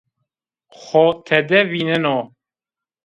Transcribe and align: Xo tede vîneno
Xo 0.81 1.05
tede 1.25 1.59
vîneno 1.71 2.17